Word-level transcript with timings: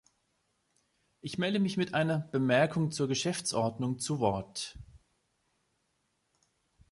Ich 1.21 1.37
melde 1.37 1.59
mich 1.59 1.77
mit 1.77 1.93
einer 1.93 2.17
Bemerkung 2.17 2.89
zur 2.89 3.07
Geschäftsordnung 3.07 3.99
zu 3.99 4.17
Wort. 4.19 4.75